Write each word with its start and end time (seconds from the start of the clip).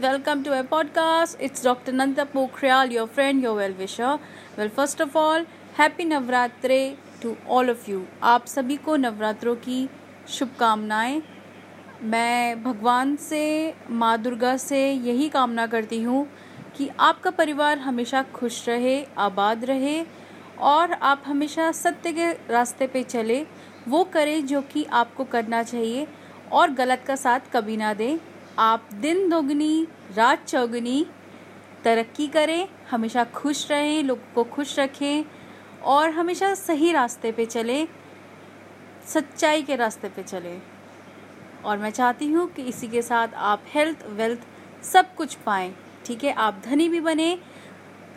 welcome 0.00 0.44
to 0.44 0.54
our 0.54 0.62
podcast. 0.62 1.36
It's 1.40 1.60
Dr. 1.60 1.90
Nanda 1.90 2.24
Pokhriyal, 2.24 2.92
your 2.92 3.08
friend, 3.08 3.42
your 3.42 3.54
well 3.54 3.72
wisher. 3.72 4.18
Well, 4.56 4.68
first 4.70 5.00
of 5.00 5.16
all, 5.16 5.44
happy 5.78 6.04
Navratre 6.04 6.78
to 7.22 7.34
all 7.48 7.70
of 7.70 7.90
you 7.90 8.02
आप 8.22 8.46
सभी 8.46 8.76
को 8.76 8.96
नवरात्रों 8.96 9.54
की 9.56 9.88
शुभकामनाएँ 10.28 11.20
मैं 12.02 12.62
भगवान 12.62 13.16
से 13.16 13.42
माँ 13.90 14.16
दुर्गा 14.22 14.56
से 14.56 14.80
यही 14.92 15.28
कामना 15.28 15.66
करती 15.66 16.02
हूँ 16.02 16.26
कि 16.76 16.88
आपका 17.00 17.30
परिवार 17.30 17.78
हमेशा 17.78 18.22
खुश 18.34 18.68
रहे 18.68 19.02
आबाद 19.18 19.64
रहे 19.64 20.00
और 20.70 20.92
आप 20.92 21.22
हमेशा 21.26 21.70
सत्य 21.72 22.12
के 22.12 22.32
रास्ते 22.52 22.86
पे 22.86 23.02
चले 23.02 23.44
वो 23.88 24.04
करें 24.14 24.46
जो 24.46 24.62
कि 24.72 24.84
आपको 25.02 25.24
करना 25.34 25.62
चाहिए 25.62 26.06
और 26.52 26.70
गलत 26.72 27.04
का 27.06 27.16
साथ 27.16 27.52
कभी 27.52 27.76
ना 27.76 27.94
दें 27.94 28.18
आप 28.58 28.88
दिन 28.94 29.28
दोगुनी, 29.28 29.86
रात 30.14 30.44
चौगुनी, 30.46 31.06
तरक्की 31.84 32.26
करें, 32.26 32.68
हमेशा 32.90 33.24
खुश 33.24 33.70
रहें, 33.70 34.02
लोगों 34.02 34.32
को 34.34 34.44
खुश 34.44 34.78
रखें 34.78 35.24
और 35.82 36.10
हमेशा 36.10 36.54
सही 36.54 36.92
रास्ते 36.92 37.32
पे 37.32 37.46
चलें, 37.46 37.88
सच्चाई 39.06 39.62
के 39.62 39.76
रास्ते 39.76 40.08
पे 40.08 40.22
चलें। 40.22 40.62
और 41.64 41.78
मैं 41.78 41.90
चाहती 41.90 42.26
हूँ 42.26 42.48
कि 42.52 42.62
इसी 42.62 42.88
के 42.88 43.02
साथ 43.02 43.28
आप 43.34 43.62
हेल्थ 43.68 44.04
वेल्थ 44.06 44.40
सब 44.84 45.14
कुछ 45.14 45.34
पाएँ, 45.34 45.74
ठीक 46.06 46.24
है? 46.24 46.32
आप 46.32 46.62
धनी 46.64 46.88
भी 46.88 47.00
बने, 47.00 47.38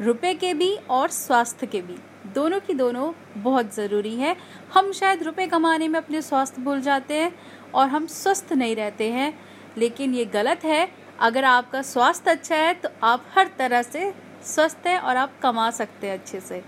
रुपए 0.01 0.33
के 0.33 0.53
भी 0.53 0.75
और 0.89 1.09
स्वास्थ्य 1.09 1.67
के 1.67 1.81
भी। 1.81 1.97
दोनों 2.33 2.59
की 2.59 2.73
दोनों 2.73 3.11
बहुत 3.37 3.75
ज़रूरी 3.75 4.15
है। 4.15 4.35
हम 4.73 4.91
शायद 4.91 5.23
रुपए 5.23 5.47
कमाने 5.47 5.87
में 5.87 5.99
अपने 5.99 6.21
स्वास्थ्य 6.21 6.61
भूल 6.61 6.81
जाते 6.81 7.13
हैं 7.13 7.31
और 7.73 7.87
हम 7.87 8.07
स्वस्थ 8.07 8.53
नहीं 8.53 8.75
रहते 8.75 9.11
हैं। 9.11 9.50
लेकिन 9.77 10.13
ये 10.15 10.25
गलत 10.27 10.63
है। 10.65 10.87
अगर 11.19 11.45
आपका 11.45 11.81
स्वास्थ्य 11.83 12.31
अच्छा 12.31 12.55
है 12.55 12.73
तो 12.75 12.89
आप 13.03 13.25
हर 13.35 13.49
तरह 13.57 13.81
से 13.83 14.11
स्वस्थ 14.45 14.87
हैं 14.87 14.97
और 14.99 15.17
आप 15.17 15.39
कमा 15.41 15.69
सकते 15.71 16.07
हैं 16.07 16.13
अच्छे 16.13 16.39
से। 16.39 16.61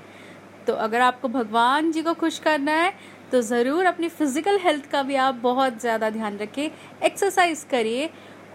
तो 0.67 0.73
अगर 0.75 1.01
आपको 1.01 1.27
भगवान 1.29 1.91
जी 1.91 2.01
को 2.01 2.13
खुश 2.15 2.39
करना 2.39 2.71
है 2.73 2.93
तो 3.31 3.41
ज़रूर 3.41 3.85
अपनी 3.85 4.09
फ़िज़िकल 4.09 4.59
हेल्थ 4.59 4.89
का 4.91 5.01
भी 5.03 5.15
आप 5.17 5.35
बहुत 5.35 5.79
ज़्यादा 5.81 6.09
ध्यान 6.09 6.37
रखें 6.37 6.69
एक्सरसाइज 7.03 7.65
करिए 7.71 8.09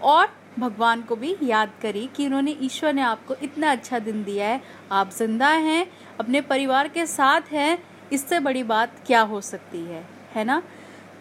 और 0.05 0.29
भगवान 0.59 1.03
को 1.03 1.17
भी 1.17 1.35
याद 1.43 1.73
करिए 1.83 2.07
कि 2.17 2.27
उन्होंने 2.27 2.57
ईश्वर 2.63 2.93
ने 2.93 3.03
आपको 3.03 3.35
इतना 3.43 3.71
अच्छा 3.73 3.99
दिन 3.99 4.23
दिया 4.25 4.47
है। 4.47 4.61
आप 4.93 5.11
ज़िंदा 5.11 5.49
हैं, 5.49 5.87
अपने 6.21 6.41
परिवार 6.43 6.89
के 6.89 7.07
साथ 7.07 7.53
हैं, 7.53 7.79
इससे 8.13 8.41
बड़ी 8.41 8.63
बात 8.65 8.95
क्या 9.07 9.21
हो 9.23 9.41
सकती 9.43 9.83
है 9.83 10.05
है 10.35 10.45
ना? 10.45 10.63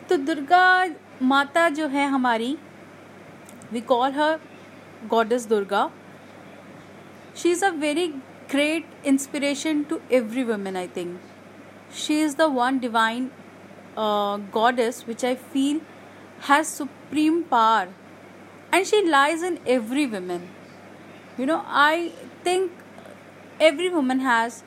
तो 0.09 0.17
दुर्गा 0.17 0.85
माता 1.23 1.67
जो 1.69 1.87
है 1.87 2.07
हमारी 2.07 2.57
We 3.71 3.81
call 3.81 4.11
her 4.11 4.39
Goddess 5.09 5.45
Durga. 5.45 5.91
She 7.33 7.49
is 7.51 7.61
a 7.61 7.71
very 7.71 8.13
great 8.49 8.85
inspiration 9.03 9.83
to 9.85 10.01
every 10.09 10.43
woman, 10.43 10.75
I 10.75 10.87
think. 10.87 11.19
She 11.91 12.19
is 12.19 12.35
the 12.35 12.49
one 12.49 12.79
divine 12.79 13.31
uh, 13.97 14.37
goddess 14.37 15.05
which 15.05 15.23
I 15.23 15.35
feel 15.35 15.81
has 16.41 16.67
supreme 16.67 17.43
power 17.43 17.87
and 18.71 18.85
she 18.85 19.03
lies 19.05 19.41
in 19.41 19.59
every 19.65 20.05
woman. 20.05 20.49
You 21.37 21.45
know, 21.45 21.63
I 21.65 22.11
think 22.43 22.71
every 23.59 23.89
woman 23.89 24.19
has 24.19 24.63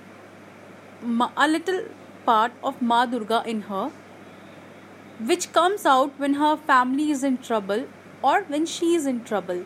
a 1.36 1.48
little 1.48 1.84
part 2.26 2.52
of 2.62 2.82
Ma 2.82 3.06
Durga 3.06 3.42
in 3.46 3.62
her, 3.62 3.90
which 5.24 5.52
comes 5.52 5.86
out 5.86 6.12
when 6.18 6.34
her 6.34 6.56
family 6.56 7.10
is 7.10 7.24
in 7.24 7.38
trouble 7.38 7.86
or 8.22 8.42
when 8.54 8.66
she 8.66 8.94
is 8.94 9.06
in 9.06 9.22
trouble 9.24 9.64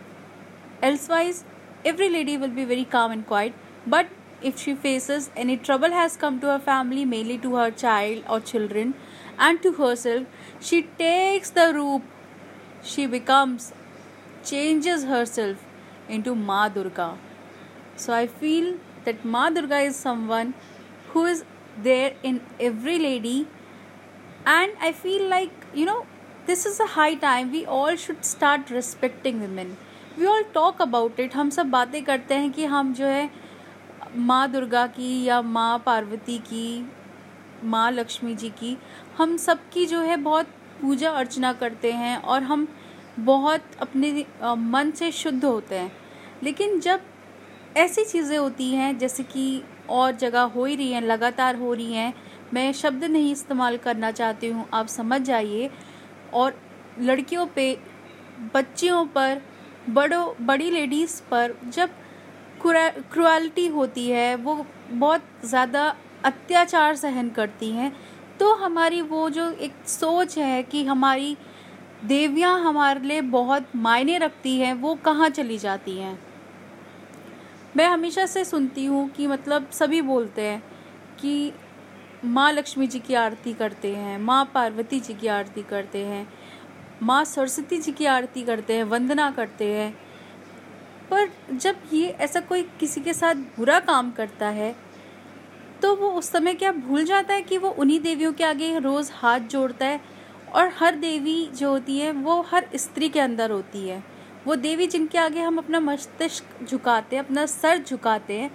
elsewise 0.82 1.44
every 1.84 2.08
lady 2.08 2.36
will 2.36 2.54
be 2.60 2.64
very 2.64 2.84
calm 2.84 3.12
and 3.12 3.26
quiet 3.26 3.54
but 3.86 4.06
if 4.48 4.58
she 4.58 4.74
faces 4.74 5.30
any 5.34 5.56
trouble 5.56 5.90
has 5.90 6.16
come 6.16 6.40
to 6.40 6.46
her 6.48 6.58
family, 6.58 7.04
mainly 7.04 7.38
to 7.38 7.54
her 7.56 7.70
child 7.70 8.24
or 8.28 8.40
children, 8.40 8.94
and 9.38 9.62
to 9.62 9.72
herself, 9.72 10.26
she 10.60 10.82
takes 10.98 11.50
the 11.50 11.72
rope. 11.74 12.02
She 12.82 13.06
becomes, 13.06 13.72
changes 14.44 15.04
herself 15.04 15.64
into 16.08 16.34
Ma 16.34 16.68
Durga. 16.68 17.16
So 17.96 18.12
I 18.12 18.26
feel 18.26 18.76
that 19.04 19.24
Ma 19.24 19.48
Durga 19.50 19.78
is 19.78 19.96
someone 19.96 20.54
who 21.12 21.24
is 21.24 21.44
there 21.82 22.14
in 22.22 22.40
every 22.60 22.98
lady, 22.98 23.46
and 24.44 24.72
I 24.80 24.92
feel 24.92 25.28
like 25.28 25.52
you 25.74 25.86
know 25.86 26.06
this 26.46 26.66
is 26.66 26.80
a 26.82 26.86
high 26.94 27.14
time 27.14 27.50
we 27.52 27.64
all 27.66 27.96
should 27.96 28.24
start 28.24 28.70
respecting 28.70 29.40
women. 29.40 29.76
We 30.18 30.26
all 30.26 30.44
talk 30.54 30.80
about 30.80 31.18
it. 31.18 31.34
हम 31.34 31.50
सब 31.50 31.70
बातें 31.70 32.02
करते 32.04 32.34
हैं 32.34 32.50
कि 32.52 32.64
हम 32.64 32.92
जो 32.94 33.06
है 33.06 33.30
माँ 34.16 34.50
दुर्गा 34.52 34.86
की 34.86 35.24
या 35.24 35.40
माँ 35.42 35.78
पार्वती 35.86 36.38
की, 36.38 36.86
माँ 37.64 37.90
लक्ष्मी 37.92 38.34
जी 38.34 38.48
की, 38.50 38.76
हम 39.18 39.36
सबकी 39.36 39.86
जो 39.86 40.00
है 40.00 40.16
बहुत 40.16 40.46
पूजा 40.82 41.10
अर्चना 41.12 41.52
करते 41.52 41.92
हैं 41.92 42.16
और 42.16 42.42
हम 42.42 42.66
बहुत 43.20 43.64
अपने 43.80 44.24
मन 44.42 44.90
से 44.96 45.10
शुद्ध 45.12 45.44
होते 45.44 45.74
हैं 45.74 45.92
लेकिन 46.42 46.78
जब 46.80 47.00
ऐसी 47.76 48.04
चीज़ें 48.04 48.36
होती 48.38 48.70
हैं, 48.70 48.96
जैसे 48.98 49.22
कि 49.22 49.62
और 49.90 50.12
जगह 50.16 50.42
हो 50.54 50.64
ही 50.64 50.76
रही 50.76 50.92
हैं, 50.92 51.00
लगातार 51.00 51.56
हो 51.56 51.72
रही 51.74 51.92
हैं, 51.92 52.14
मैं 52.54 52.72
शब्द 52.72 53.04
नहीं 53.04 53.32
इस्तेमाल 53.32 53.76
करना 53.76 54.10
चाहती 54.10 54.48
हूँ, 54.48 54.68
आप 54.74 54.86
समझ 54.88 55.20
जाइए 55.22 55.70
और 56.34 56.54
लड़कियों 57.00 57.46
पे, 57.46 57.76
बच्चियों 58.54 59.04
पर, 59.06 59.40
बड़ों, 59.90 60.46
बड़ी 60.46 60.70
लेडीज़ 60.70 61.20
पर 61.30 61.54
जब 61.68 61.90
क्रुअलिटी 62.62 63.66
होती 63.66 64.08
है, 64.10 64.34
वो 64.36 64.66
बहुत 64.90 65.22
ज़्यादा 65.44 65.94
अत्याचार 66.24 66.94
सहन 66.96 67.30
करती 67.30 67.70
हैं। 67.70 67.92
तो 68.40 68.54
हमारी 68.54 69.00
वो 69.02 69.28
जो 69.30 69.50
एक 69.50 69.72
सोच 69.86 70.38
है 70.38 70.62
कि 70.62 70.84
हमारी 70.84 71.36
देवियाँ 72.04 72.58
हमारे 72.60 73.00
लिए 73.00 73.20
बहुत 73.20 73.66
मायने 73.76 74.18
रखती 74.18 74.56
हैं, 74.58 74.72
वो 74.74 74.94
कहाँ 74.94 75.28
चली 75.28 75.58
जाती 75.58 75.96
हैं? 75.98 76.18
मैं 77.76 77.86
हमेशा 77.86 78.26
से 78.26 78.44
सुनती 78.44 78.84
हूँ 78.84 79.08
कि 79.08 79.26
मतलब 79.26 79.70
सभी 79.70 80.00
बोलते 80.02 80.42
हैं 80.42 80.62
कि 81.20 81.52
माँ 82.24 82.52
लक्ष्मी 82.52 82.86
जी 82.86 82.98
की 82.98 83.14
आरती 83.14 83.52
करते 83.54 83.94
हैं, 83.94 84.18
माँ 84.18 84.44
पार्वती 84.54 85.00
जी 85.00 85.14
की 85.14 85.26
आरती 85.26 85.62
करते 85.62 85.98
हैं, 85.98 86.26
माँ 87.02 87.24
सरस्वती 87.24 87.78
जी 87.78 87.92
की 87.92 88.06
आरती 88.06 88.42
करते 88.42 88.74
हैं, 88.74 88.84
वंदना 88.84 89.30
करते 89.30 89.72
हैं। 89.72 89.92
पर 91.10 91.28
जब 91.52 91.76
ये 91.92 92.08
ऐसा 92.08 92.40
कोई 92.40 92.62
किसी 92.80 93.00
के 93.00 93.14
साथ 93.14 93.34
बुरा 93.56 93.78
काम 93.80 94.10
करता 94.10 94.48
है 94.48 94.74
तो 95.82 95.94
वो 95.96 96.10
उस 96.10 96.30
समय 96.30 96.54
क्या 96.54 96.72
भूल 96.72 97.04
जाता 97.04 97.34
है 97.34 97.42
कि 97.42 97.58
वो 97.58 97.70
उन्हीं 97.70 98.00
देवियों 98.00 98.32
के 98.32 98.44
आगे 98.44 98.78
रोज़ 98.78 99.10
हाथ 99.14 99.40
जोड़ता 99.40 99.86
है? 99.86 100.00
और 100.52 100.70
हर 100.78 100.94
देवी 100.94 101.46
जो 101.54 101.70
होती 101.70 101.98
है, 101.98 102.12
वो 102.12 102.40
हर 102.42 102.68
स्त्री 102.74 103.08
के 103.08 103.20
अंदर 103.20 103.50
होती 103.50 103.88
है। 103.88 104.02
वो 104.46 104.54
देवी 104.56 104.86
जिनके 104.86 105.18
आगे 105.18 105.40
हम 105.40 105.58
अपना 105.58 105.80
मस्तिष्क 105.80 106.64
झुकाते 106.64 107.16
हैं, 107.16 107.24
अपना 107.24 107.46
सर 107.46 107.78
झुकाते 107.78 108.38
हैं 108.38 108.50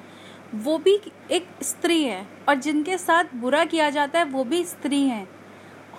वो 0.56 0.78
भी 0.78 1.00
एक 1.32 1.48
स्त्री 1.62 2.04
है 2.04 2.28
और 2.50 2.56
जिनके 2.56 2.98
साथ 2.98 3.24
बुरा 3.36 3.66
किया 3.66 3.90
जाता 3.90 4.20
है, 4.20 4.26
वो 4.26 4.44
भी 4.44 4.64
स्त्री 4.64 5.02
हैं। 5.02 5.30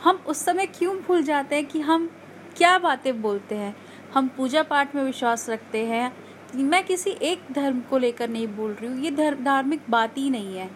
हम 0.04 0.16
उस 0.26 0.44
समय 0.44 0.66
क्यों 0.66 0.96
भूल 0.96 1.22
जाते 1.22 1.56
हैं 1.56 1.66
कि 1.66 1.80
हम 1.80 2.10
क्या 2.56 2.78
बातें 2.78 3.20
बोलते 3.22 3.54
हैं? 3.54 3.76
हम 4.14 4.28
पूजा 4.28 4.62
पाठ 4.62 4.94
में 4.94 5.02
विश्वास 5.04 5.48
रखते 5.50 5.84
हैं। 5.86 6.12
मैं 6.56 6.84
किसी 6.84 7.10
एक 7.10 7.42
धर्म 7.52 7.80
को 7.80 7.98
लेकर 7.98 8.28
नहीं 8.28 8.48
बोल 8.48 8.72
रही 8.72 8.90
हूँ। 8.90 9.00
ये 9.00 9.34
धार्मिक 9.34 9.80
बात 9.90 10.18
ही 10.18 10.30
नहीं 10.30 10.56
है। 10.56 10.70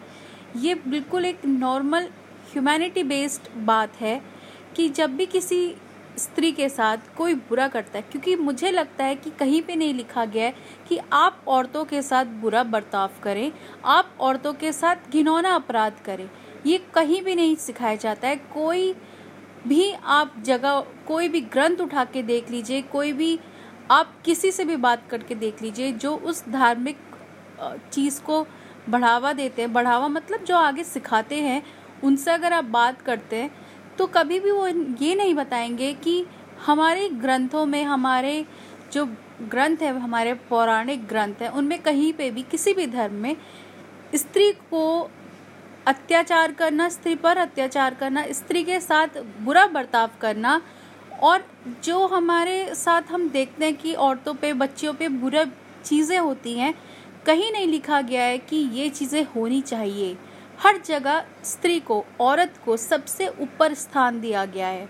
ये 0.56 0.74
बिल्कुल 0.74 1.24
एक 1.24 1.44
नॉर्मल 1.44 2.08
ह्यूमैनिटी 2.52 3.02
बेस्ड 3.02 3.48
बात 3.56 3.96
है 3.96 4.22
कि 4.76 4.88
जब 4.88 5.16
भी 5.16 5.26
किसी 5.26 5.74
स्त्री 6.18 6.50
के 6.52 6.68
साथ 6.68 6.96
कोई 7.16 7.34
बुरा 7.34 7.66
करता 7.68 7.98
है? 7.98 8.02
क्योंकि 8.02 8.34
मुझे 8.36 8.70
लगता 8.70 9.04
है 9.04 9.14
कि 9.14 9.30
कहीं 9.30 9.60
पे 9.62 9.76
नहीं 9.76 9.94
लिखा 9.94 10.24
गया 10.24 10.44
है 10.44 10.54
कि 10.88 10.98
आप 11.12 11.42
औरतों 11.48 11.84
के 11.84 12.02
साथ 12.02 12.24
बुरा 12.24 12.62
बर्ताव 12.64 13.10
करें, 13.22 13.52
आप 13.84 14.16
औरतों 14.20 14.52
के 14.54 14.72
साथ 14.72 15.10
घिनौना 15.12 15.54
अपराध 15.54 16.00
करें। 16.04 16.28
ये 16.66 16.78
कहीं 16.94 17.22
भी 17.22 17.34
नहीं 17.34 17.56
सिखाया 17.56 17.94
जाता 17.94 18.28
है। 18.28 18.36
कोई 18.36 18.92
भी 19.66 19.92
आप 19.92 20.34
जगह, 20.42 20.80
कोई 21.06 21.28
भी 21.28 21.40
ग्रंथ 21.40 21.76
उठा 21.76 22.04
के 22.04 22.22
देख 22.22 22.50
लीजिए, 22.50 22.82
कोई 22.82 23.12
भी 23.12 23.38
आप 23.90 24.14
किसी 24.24 24.50
से 24.52 24.64
भी 24.64 24.76
बात 24.76 25.08
करके 25.10 25.34
देख 25.34 25.62
लीजिए, 25.62 25.92
जो 25.92 26.16
उस 26.16 26.48
धार्मिक 26.48 26.98
चीज़ 27.92 28.20
को 28.22 28.46
बढ़ावा 28.88 29.32
देते 29.32 29.62
हैं। 29.62 29.72
बढ़ावा 29.72 30.08
मतलब 30.08 30.44
जो 30.44 30.56
आगे 30.56 30.84
सिखाते 30.84 31.36
हैं, 31.36 31.62
उनसे 32.04 32.30
अगर 32.30 32.52
आप 32.52 32.64
बात 32.64 33.02
करते 33.02 33.36
हैं 33.36 33.50
तो 33.98 34.06
कभी 34.06 34.40
भी 34.40 34.50
वो 34.50 34.66
ये 35.02 35.14
नहीं 35.14 35.34
बताएँगे 35.34 35.92
कि 35.94 36.24
हमारे 36.66 37.08
ग्रंथों 37.08 37.66
में, 37.66 37.84
हमारे 37.84 38.44
जो 38.92 39.04
ग्रंथ 39.42 39.76
है, 39.76 39.98
हमारे 40.00 40.34
पौराणिक 40.34 41.06
ग्रंथ 41.06 41.42
है, 41.42 41.48
उनमें 41.48 41.82
कहीं 41.82 42.12
पे 42.12 42.30
भी, 42.30 42.42
किसी 42.42 42.72
भी 42.74 42.86
धर्म 42.86 43.14
में 43.14 43.36
स्त्री 44.14 44.50
को 44.52 45.10
अत्याचार 45.86 46.52
करना, 46.52 46.88
स्त्री 46.88 47.14
पर 47.14 47.36
अत्याचार 47.36 47.94
करना, 47.94 48.24
स्त्री 48.30 48.62
के 48.64 48.80
साथ 48.80 49.18
बुरा 49.40 49.66
बर्ताव 49.66 50.10
करना 50.20 50.60
और 51.22 51.44
जो 51.84 52.06
हमारे 52.06 52.74
साथ 52.74 53.02
हम 53.10 53.28
देखते 53.28 53.64
हैं 53.64 53.74
कि 53.76 53.94
औरतों 53.94 54.34
पे, 54.34 54.52
बच्चियों 54.52 54.94
पे 54.94 55.08
बुरा 55.08 55.44
चीज़ें 55.84 56.18
होती 56.18 56.58
हैं, 56.58 56.74
कहीं 57.26 57.52
नहीं 57.52 57.66
लिखा 57.66 58.00
गया 58.00 58.22
है 58.22 58.38
कि 58.38 58.56
ये 58.56 58.88
चीज़ें 58.88 59.22
होनी 59.24 59.60
चाहिए। 59.60 60.16
हर 60.62 60.78
जगह 60.86 61.24
स्त्री 61.44 61.78
को 61.88 62.04
औरत 62.20 62.54
को 62.64 62.76
सबसे 62.76 63.28
ऊपर 63.40 63.74
स्थान 63.74 64.20
दिया 64.20 64.44
गया 64.56 64.68
है 64.68 64.88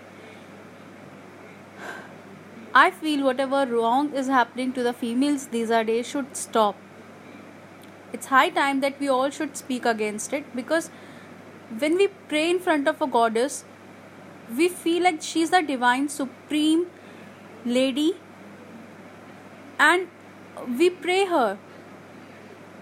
I 2.78 2.90
feel 2.90 3.20
whatever 3.24 3.58
wrong 3.70 4.06
is 4.20 4.28
happening 4.34 4.72
to 4.76 4.82
the 4.82 4.92
females 4.92 5.42
these 5.50 5.70
are 5.70 5.84
days 5.84 6.08
should 6.08 6.36
stop. 6.36 6.74
It's 8.12 8.26
high 8.26 8.48
time 8.56 8.80
that 8.80 8.98
we 8.98 9.08
all 9.16 9.30
should 9.36 9.56
speak 9.56 9.86
against 9.86 10.32
it 10.32 10.48
because 10.56 10.90
when 11.78 11.96
we 11.96 12.08
pray 12.32 12.50
in 12.50 12.58
front 12.58 12.88
of 12.88 13.00
a 13.00 13.06
goddess, 13.06 13.64
we 14.56 14.68
feel 14.68 15.04
like 15.04 15.22
she's 15.22 15.50
the 15.50 15.62
divine 15.62 16.08
supreme 16.08 16.86
lady 17.64 18.16
and 19.78 20.08
we 20.78 20.90
pray 20.90 21.24
her 21.26 21.56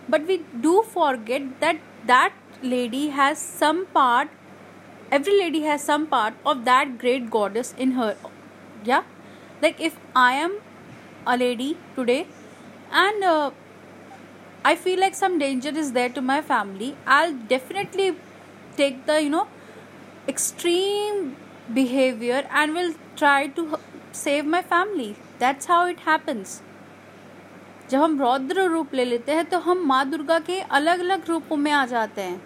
but 0.08 0.26
we 0.26 0.42
do 0.60 0.82
forget 0.82 1.42
that 1.60 1.76
that 2.06 2.32
lady 2.62 3.08
has 3.08 3.38
some 3.38 3.86
part 3.86 4.28
every 5.10 5.38
lady 5.38 5.62
has 5.62 5.82
some 5.82 6.06
part 6.06 6.34
of 6.46 6.64
that 6.64 6.98
great 6.98 7.30
goddess 7.30 7.74
in 7.78 7.92
her 7.92 8.16
yeah? 8.84 9.04
Like 9.60 9.80
if 9.80 9.96
i 10.16 10.32
am 10.34 10.58
a 11.26 11.36
lady 11.36 11.76
today 11.94 12.26
and 12.90 13.24
uh, 13.24 13.50
i 14.64 14.74
feel 14.74 14.98
like 14.98 15.14
some 15.14 15.38
danger 15.38 15.70
is 15.82 15.92
there 15.92 16.08
to 16.08 16.22
my 16.30 16.40
family 16.42 16.96
i'll 17.06 17.34
definitely 17.52 18.08
take 18.76 19.06
the 19.06 19.22
you 19.22 19.30
know 19.30 19.46
extreme 20.28 21.36
behavior 21.72 22.46
and 22.50 22.74
will 22.74 22.94
try 23.16 23.46
to 23.48 23.78
save 24.12 24.44
my 24.44 24.62
family. 24.62 25.16
That's 25.38 25.66
how 25.66 25.86
it 25.86 26.00
happens 26.00 26.62
जब 27.92 28.02
हम 28.02 28.18
रौद्र 28.20 28.62
रूप 28.70 28.94
ले 28.94 29.04
लेते 29.04 29.32
हैं 29.32 29.44
तो 29.48 29.58
हम 29.66 29.84
माँ 29.86 30.04
दुर्गा 30.10 30.38
के 30.46 30.60
अलग 30.78 31.00
अलग 31.00 31.28
रूपों 31.28 31.56
में 31.56 31.70
आ 31.72 31.84
जाते 31.86 32.22
हैं। 32.22 32.40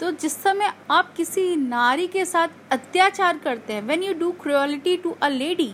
तो 0.00 0.10
जिस 0.22 0.36
समय 0.42 0.72
आप 0.90 1.12
किसी 1.16 1.44
नारी 1.56 2.06
के 2.06 2.24
साथ 2.24 2.48
अत्याचार 2.72 3.38
करते 3.44 3.72
हैं 3.72 3.82
when 3.88 4.02
you 4.02 4.14
do 4.20 4.30
cruelty 4.42 4.96
to 5.04 5.16
a 5.22 5.28
lady 5.28 5.72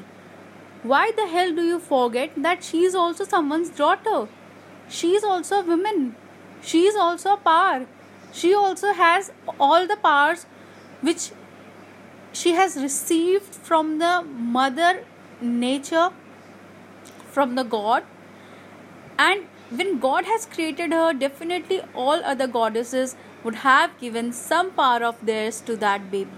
why 0.86 1.12
the 1.12 1.28
hell 1.32 1.54
do 1.56 1.62
you 1.62 1.78
forget 1.88 2.38
that 2.38 2.62
she 2.62 2.84
is 2.86 2.96
also 2.96 3.24
someone's 3.24 3.72
daughter 3.78 4.26
she 4.98 5.14
is 5.16 5.26
also 5.26 5.62
women 5.70 6.12
she 6.66 6.86
is 6.88 6.98
also 6.98 7.36
power 7.44 7.86
she 8.38 8.48
also 8.54 8.90
has 8.96 9.28
all 9.58 9.86
the 9.90 9.94
powers 10.02 10.42
which 11.06 11.22
she 12.40 12.52
has 12.52 12.76
received 12.82 13.56
from 13.68 13.88
the 13.98 14.10
mother 14.56 14.90
nature, 15.40 16.04
from 17.32 17.56
the 17.56 17.64
god. 17.72 18.04
And 19.26 19.78
when 19.80 19.98
god 20.04 20.30
has 20.32 20.46
created 20.54 20.92
her 20.98 21.08
definitely 21.24 21.80
all 22.04 22.24
other 22.34 22.46
goddesses 22.58 23.16
would 23.44 23.58
have 23.64 23.98
given 24.04 24.32
some 24.44 24.70
power 24.78 25.02
of 25.10 25.26
theirs 25.32 25.60
to 25.60 25.76
that 25.76 26.10
baby. 26.10 26.30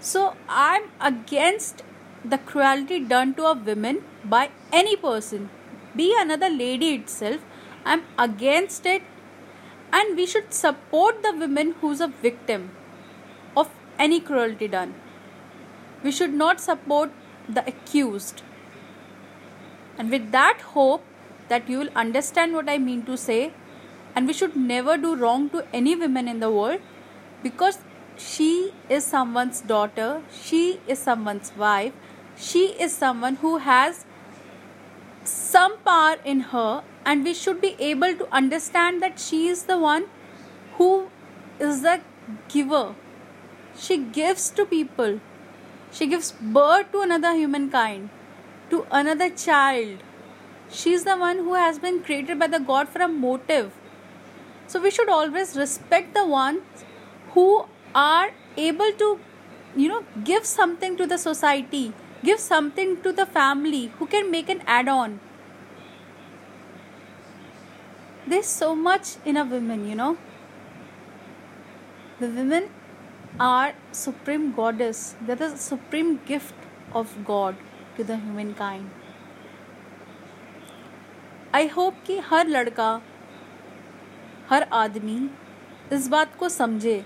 So 0.00 0.34
i'm 0.48 0.90
against 1.12 1.82
the 2.24 2.38
cruelty 2.50 3.00
done 3.14 3.34
to 3.34 3.46
a 3.52 3.54
woman 3.70 4.02
by 4.36 4.50
any 4.80 4.96
person 4.96 5.48
be 5.98 6.14
another 6.16 6.48
lady 6.48 6.90
itself. 6.94 7.44
I'm 7.84 8.02
against 8.18 8.86
it. 8.86 9.02
And 9.92 10.16
we 10.16 10.26
should 10.26 10.52
support 10.52 11.22
the 11.22 11.32
woman 11.32 11.74
who's 11.80 12.00
a 12.00 12.08
victim 12.08 12.70
of 13.56 13.70
any 13.98 14.20
cruelty 14.20 14.68
done. 14.68 14.94
We 16.04 16.12
should 16.12 16.34
not 16.34 16.60
support 16.60 17.10
the 17.48 17.66
accused. 17.66 18.42
And 19.96 20.10
with 20.10 20.30
that 20.32 20.60
hope 20.74 21.02
that 21.48 21.68
you 21.68 21.78
will 21.78 21.90
understand 21.94 22.54
what 22.54 22.68
I 22.68 22.78
mean 22.78 23.04
to 23.06 23.16
say. 23.16 23.52
And 24.14 24.26
we 24.26 24.32
should 24.32 24.56
never 24.56 24.96
do 24.96 25.14
wrong 25.14 25.48
to 25.50 25.64
any 25.72 25.94
women 25.94 26.28
in 26.28 26.40
the 26.40 26.50
world 26.50 26.80
because 27.42 27.78
she 28.16 28.72
is 28.88 29.04
someone's 29.04 29.60
daughter, 29.60 30.22
she 30.42 30.80
is 30.88 30.98
someone's 30.98 31.52
wife, 31.56 31.92
she 32.36 32.66
is 32.86 32.92
someone 32.92 33.36
who 33.36 33.58
has 33.58 34.04
some 35.24 35.78
power 35.78 36.16
in 36.24 36.40
her, 36.40 36.82
and 37.04 37.24
we 37.24 37.34
should 37.34 37.60
be 37.60 37.76
able 37.78 38.14
to 38.16 38.26
understand 38.32 39.02
that 39.02 39.20
she 39.20 39.46
is 39.48 39.64
the 39.64 39.78
one 39.78 40.06
who 40.76 41.08
is 41.60 41.82
the 41.82 42.00
giver. 42.48 42.94
She 43.78 43.98
gives 43.98 44.50
to 44.50 44.64
people, 44.66 45.20
she 45.92 46.06
gives 46.06 46.32
birth 46.32 46.90
to 46.92 47.02
another 47.02 47.34
humankind, 47.34 48.10
to 48.70 48.86
another 48.90 49.30
child 49.30 49.98
she 50.70 50.92
is 50.92 51.04
the 51.04 51.16
one 51.16 51.38
who 51.38 51.54
has 51.54 51.78
been 51.78 52.02
created 52.02 52.38
by 52.38 52.46
the 52.46 52.60
God 52.60 52.88
for 52.88 53.00
a 53.02 53.08
motive. 53.08 53.72
So 54.66 54.80
we 54.80 54.90
should 54.90 55.08
always 55.08 55.56
respect 55.56 56.14
the 56.14 56.26
ones 56.26 56.84
who 57.30 57.64
are 57.94 58.30
able 58.56 58.92
to, 58.92 59.18
you 59.76 59.88
know, 59.88 60.04
give 60.24 60.44
something 60.44 60.96
to 60.96 61.06
the 61.06 61.16
society, 61.16 61.92
give 62.22 62.38
something 62.38 63.00
to 63.02 63.12
the 63.12 63.24
family, 63.24 63.86
who 63.98 64.06
can 64.06 64.30
make 64.30 64.48
an 64.48 64.62
add 64.66 64.88
on. 64.88 65.20
There's 68.26 68.46
so 68.46 68.74
much 68.74 69.16
in 69.24 69.38
a 69.38 69.44
woman, 69.44 69.88
you 69.88 69.94
know. 69.94 70.18
The 72.20 72.28
women 72.28 72.68
are 73.40 73.74
supreme 73.92 74.52
goddess, 74.52 75.14
they're 75.22 75.36
the 75.36 75.56
supreme 75.56 76.20
gift 76.26 76.54
of 76.92 77.24
God 77.24 77.56
to 77.96 78.04
the 78.04 78.16
humankind. 78.16 78.90
I 81.54 81.66
hope 81.66 82.02
कि 82.06 82.18
हर 82.20 82.48
लड़का, 82.48 83.00
हर 84.50 84.62
आदमी 84.72 85.18
इस 85.92 86.08
बात 86.08 86.34
को 86.36 86.48
समझे 86.48 87.04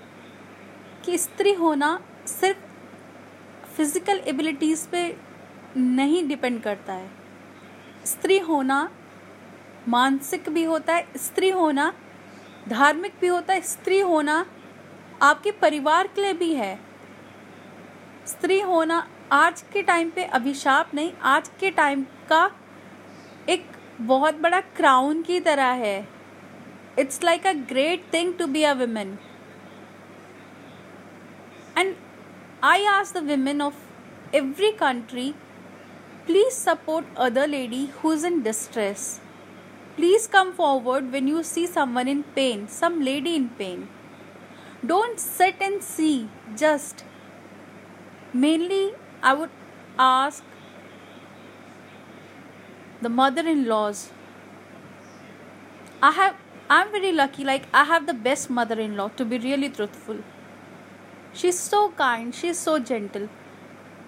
कि 1.05 1.19
स्त्री 1.19 1.53
होना 1.55 1.99
सिर्फ़ 2.27 2.59
फ़िज़िकल 3.77 4.21
एबिलिटीज़ 4.27 4.87
पे 4.89 5.05
नहीं 5.77 6.27
डिपेंड 6.29 6.61
करता 6.63 6.93
है। 6.93 7.11
स्त्री 8.07 8.39
होना 8.39 8.89
मानसिक 9.89 10.49
भी 10.49 10.65
होता 10.65 10.95
है, 10.95 11.07
स्त्री 11.17 11.51
होना 11.51 11.93
धार्मिक 12.69 13.15
भी 13.21 13.27
होता 13.27 13.55
है, 13.55 13.61
स्त्री 13.61 14.01
होना 14.01 14.45
आपके 15.23 15.51
परिवार 15.53 16.07
के 16.07 16.23
लिए 16.23 16.33
भी 16.33 16.53
है। 16.55 16.79
स्त्री 18.27 18.61
होना 18.61 19.07
आज 19.33 19.63
के 19.73 19.83
टाइम 19.83 20.11
पे 20.11 20.25
अभिशाप 20.25 20.95
नहीं, 20.95 21.13
आज 21.15 21.51
के 21.61 21.71
टाइम 21.71 22.03
का 22.29 22.51
बहुत 24.01 24.41
बड़ा 24.41 24.61
क्राउन 24.61 25.23
की 25.23 25.41
तरह 25.41 25.71
है। 25.83 26.09
It's 26.99 27.23
like 27.25 27.47
a 27.47 27.53
great 27.53 28.03
thing 28.15 28.35
to 28.35 28.47
be 28.47 28.63
a 28.63 28.73
women 28.73 29.19
and 31.79 31.95
I 32.65 32.85
ask 32.85 33.13
the 33.13 33.23
women 33.31 33.63
of 33.63 33.75
every 34.37 34.71
country 34.73 35.33
please 36.27 36.55
support 36.55 37.17
other 37.17 37.47
lady 37.49 37.89
who 37.97 38.13
is 38.13 38.27
in 38.27 38.41
distress 38.43 39.21
please 39.97 40.29
come 40.29 40.51
forward 40.51 41.11
when 41.11 41.29
you 41.29 41.43
see 41.43 41.67
someone 41.67 42.09
in 42.09 42.23
pain 42.35 42.67
some 42.67 43.01
lady 43.01 43.35
in 43.35 43.47
pain 43.59 43.89
don't 44.85 45.19
sit 45.19 45.63
and 45.63 45.81
see 45.81 46.29
just 46.59 47.05
mainly 48.37 48.91
I 49.25 49.35
would 49.35 49.51
ask 50.01 50.52
the 53.03 53.09
mother-in-laws. 53.09 54.11
I 56.01 56.11
have 56.13 56.37
i'm 56.75 56.91
very 56.93 57.13
lucky 57.13 57.45
like 57.45 57.65
i 57.79 57.83
have 57.85 58.07
the 58.07 58.15
best 58.27 58.49
mother-in-law 58.59 59.09
to 59.21 59.25
be 59.25 59.39
really 59.39 59.69
truthful. 59.69 60.19
She's 61.33 61.59
so 61.59 61.91
kind 62.03 62.35
she's 62.35 62.59
so 62.59 62.79
gentle. 62.79 63.29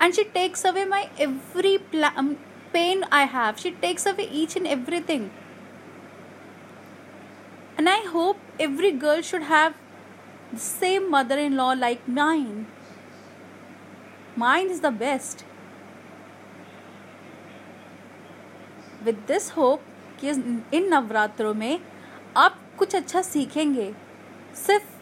And 0.00 0.14
she 0.14 0.24
takes 0.24 0.64
away 0.64 0.84
my 0.84 1.08
every 1.18 1.78
pla- 1.78 2.12
um, 2.16 2.36
pain 2.72 3.04
i 3.10 3.24
have. 3.24 3.58
She 3.58 3.72
takes 3.72 4.06
away 4.06 4.28
each 4.42 4.56
and 4.56 4.66
everything. 4.66 5.30
And 7.76 7.88
i 7.88 7.98
hope 8.16 8.38
every 8.68 8.92
girl 8.92 9.22
should 9.22 9.48
have 9.54 9.74
the 10.52 10.60
same 10.60 11.10
mother-in-law 11.10 11.72
like 11.72 12.06
mine. 12.06 12.66
Mine 14.36 14.70
is 14.70 14.80
the 14.80 14.90
best 14.90 15.44
with 19.04 19.24
this 19.28 19.50
hope 19.52 19.82
कि 20.20 20.30
इन 20.76 20.88
नवरात्रों 20.88 21.54
में 21.54 21.80
आप 22.36 22.58
कुछ 22.78 22.94
अच्छा 22.96 23.22
सीखेंगे। 23.22 23.92
सिर्फ़ 24.56 24.92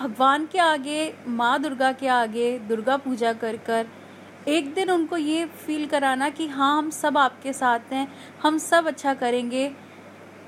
भगवान 0.00 0.46
के 0.46 0.58
आगे, 0.58 1.14
माँ 1.26 1.58
दुर्गा 1.62 1.92
के 1.92 2.08
आगे, 2.08 2.58
दुर्गा 2.58 2.96
पूजा 2.96 3.32
कर 3.32 3.56
कर 3.56 3.86
एक 4.48 4.72
दिन 4.74 4.90
उनको 4.90 5.16
ये 5.16 5.44
फील 5.46 5.86
कराना 5.86 6.28
कि 6.28 6.46
हाँ 6.46 6.76
हम 6.78 6.90
सब 6.90 7.18
आपके 7.18 7.52
साथ 7.52 7.92
हैं, 7.92 8.06
हम 8.42 8.58
सब 8.58 8.86
अच्छा 8.86 9.14
करेंगे, 9.14 9.70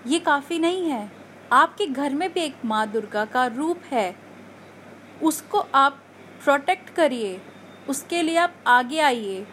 ये 0.06 0.18
काफ़ी 0.18 0.58
नहीं 0.58 0.90
है। 0.90 1.10
आपके 1.52 1.86
घर 1.86 2.14
में 2.14 2.32
भी 2.32 2.40
एक 2.40 2.64
माँ 2.64 2.86
दुर्गा 2.86 3.24
का 3.24 3.46
रूप 3.46 3.80
है। 3.92 4.14
उसको 5.22 5.58
आप 5.74 6.00
प्रोटेक्ट 6.44 6.90
करिए। 6.90 7.40
उसके 7.88 8.22
लिए 8.22 8.36
आप 8.36 8.54
आगे 8.66 8.98
आइए। 8.98 9.46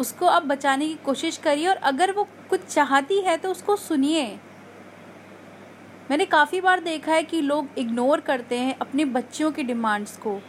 उसको 0.00 0.26
आप 0.26 0.42
बचाने 0.42 0.88
की 0.88 0.94
कोशिश 0.94 1.36
करिए 1.36 1.68
और 1.68 1.76
अगर 1.76 2.12
वो 2.12 2.28
कुछ 2.50 2.60
चाहती 2.64 3.20
है 3.20 3.36
तो 3.36 3.50
उसको 3.50 3.76
सुनिए। 3.76 4.40
मैंने 6.10 6.24
काफ़ी 6.24 6.60
बार 6.60 6.80
देखा 6.80 7.12
है 7.12 7.22
कि 7.22 7.40
लोग 7.40 7.68
इग्नोर 7.78 8.20
करते 8.20 8.58
हैं 8.58 8.78
अपने 8.78 9.04
बच्चियों 9.04 9.52
की 9.52 9.62
डिमांड्स 9.62 10.16
को। 10.16 10.40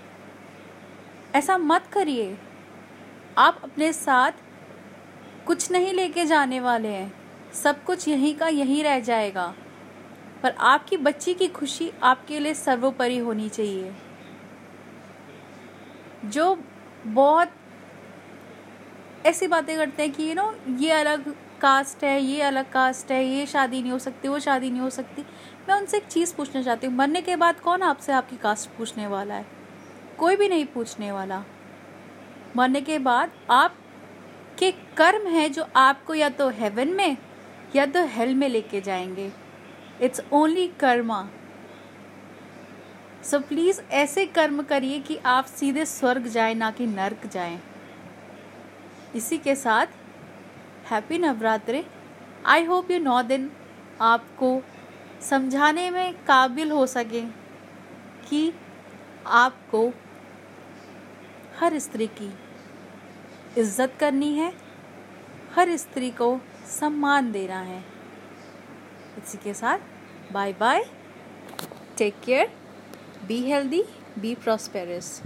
ऐसा 1.35 1.57
मत 1.57 1.87
करिए। 1.87 2.37
आप 3.37 3.61
अपने 3.63 3.93
साथ 3.93 4.31
कुछ 5.47 5.71
नहीं 5.71 5.93
लेके 5.93 6.25
जाने 6.25 6.59
वाले 6.59 6.87
हैं। 6.87 7.13
सब 7.53 7.83
कुछ 7.83 8.07
यहीं 8.07 8.35
का 8.35 8.47
यहीं 8.47 8.83
रह 8.83 8.99
जाएगा। 8.99 9.53
पर 10.43 10.51
आपकी 10.51 10.97
बच्ची 10.97 11.33
की 11.33 11.47
खुशी 11.47 11.91
आपके 12.03 12.39
लिए 12.39 12.53
सर्वोपरि 12.53 13.17
होनी 13.17 13.49
चाहिए। 13.49 13.93
जो 16.25 16.63
बहुत 17.05 17.51
ऐसी 19.25 19.47
बातें 19.47 19.77
करते 19.77 20.03
हैं 20.03 20.11
कि 20.11 20.29
यू 20.29 20.33
नो 20.35 20.55
ये 20.77 20.91
अलग 20.91 21.35
कास्ट 21.61 22.03
है, 22.03 22.21
ये 22.21 22.41
अलग 22.41 22.71
कास्ट 22.71 23.11
है, 23.11 23.25
ये 23.25 23.45
शादी 23.45 23.81
नहीं 23.81 23.91
हो 23.91 23.99
सकती, 23.99 24.27
वो 24.27 24.39
शादी 24.39 24.69
नहीं 24.69 24.81
हो 24.81 24.89
सकती। 24.89 25.21
मैं 25.69 25.75
उनसे 25.75 25.97
एक 25.97 26.03
चीज़ 26.03 26.35
पूछना 26.35 26.61
चाहती 26.61 26.87
हूँ, 26.87 26.95
मरने 26.95 27.21
के 27.21 27.35
बाद 27.35 27.59
कौन 27.59 27.81
आपसे 27.81 28.13
आपकी 28.13 28.37
कास्ट 28.37 28.69
पूछने 28.69 29.07
वाला 29.07 29.35
है? 29.35 29.45
कोई 30.17 30.35
भी 30.35 30.49
नहीं 30.49 30.65
पूछने 30.65 31.11
वाला। 31.11 31.43
मरने 32.57 32.81
के 32.81 32.99
बाद 32.99 33.31
आप 33.51 33.75
के 34.59 34.71
कर्म 34.71 35.27
है 35.27 35.49
जो 35.49 35.65
आपको 35.75 36.13
या 36.13 36.29
तो 36.29 36.49
हेवन 36.49 36.87
में, 36.87 37.17
या 37.75 37.85
तो 37.85 38.05
हेल 38.05 38.35
में 38.35 38.49
लेके 38.49 38.81
जाएँगे। 38.81 39.31
It's 40.01 40.21
only 40.33 40.67
karma 40.67 41.29
so 43.23 43.39
please 43.39 43.81
ऐसे 43.91 44.25
कर्म 44.25 44.61
करिए 44.63 44.99
कि 44.99 45.17
आप 45.25 45.45
सीधे 45.45 45.85
स्वर्ग 45.85 46.27
जाए, 46.27 46.53
ना 46.53 46.71
कि 46.71 46.87
नर्क 46.87 47.27
जाएँ। 47.27 47.59
इसी 49.15 49.37
के 49.37 49.55
साथ 49.55 49.87
happy 50.91 51.17
Navratri. 51.17 51.83
I 52.45 52.63
hope 52.65 52.91
you 52.91 52.99
नौ 52.99 53.21
दिन 53.23 53.49
आपको 54.03 54.61
समझाने 55.21 55.89
में 55.91 56.13
काबिल 56.25 56.71
हो 56.71 56.85
सके 56.87 57.21
कि 58.29 58.51
आपको 59.27 59.87
हर 61.59 61.77
स्त्री 61.79 62.07
की 62.19 62.31
इज़्ज़त 63.57 63.93
करनी 63.99 64.33
है, 64.33 64.51
हर 65.55 65.75
स्त्री 65.77 66.09
को 66.11 66.39
सम्मान 66.69 67.31
देना 67.31 67.59
है। 67.61 67.83
इसी 69.17 69.37
के 69.37 69.53
साथ 69.53 70.33
bye 70.33 70.53
bye 70.53 70.83
take 71.97 72.19
care 72.25 72.51
be 73.27 73.39
healthy 73.41 73.83
be 74.19 74.35
prosperous 74.35 75.21